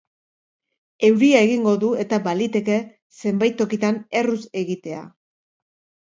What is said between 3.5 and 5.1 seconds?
tokitan erruz egitea.